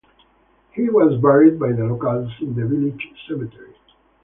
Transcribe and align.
He 0.71 0.89
was 0.89 1.21
buried 1.21 1.59
by 1.59 1.73
the 1.73 1.83
locals 1.83 2.31
in 2.41 2.55
the 2.55 2.65
village 2.65 3.07
cemetery. 3.27 3.75